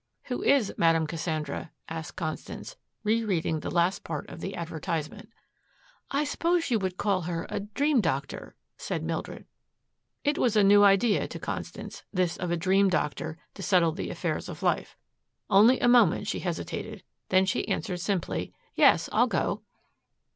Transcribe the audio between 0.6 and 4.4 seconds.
Madame Cassandra?" asked Constance, rereading the last part of